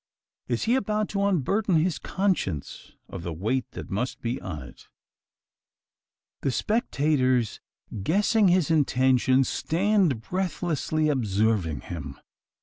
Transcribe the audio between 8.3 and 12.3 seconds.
his intention, stand breathlessly observing him.